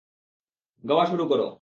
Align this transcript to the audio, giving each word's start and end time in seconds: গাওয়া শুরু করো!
গাওয়া 0.83 1.05
শুরু 1.05 1.23
করো! 1.27 1.47